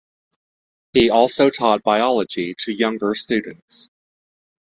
[0.93, 3.91] He also taught Biology to younger students.